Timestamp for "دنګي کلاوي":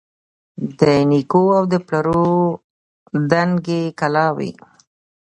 3.31-4.51